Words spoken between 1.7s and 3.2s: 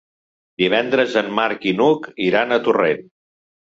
i n'Hug iran a Torrent.